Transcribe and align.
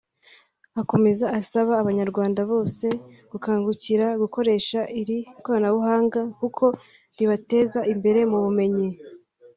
Akomeza 0.81 1.25
asaba 1.39 1.73
abanyarwanda 1.81 2.41
bose 2.51 2.87
gukangukira 3.31 4.05
gukoresha 4.21 4.79
iri 5.01 5.17
koranabuhanga 5.43 6.21
kuko 6.39 6.65
ribateza 7.17 7.79
imbere 7.93 8.19
mu 8.31 8.37
bumenyi 8.43 8.89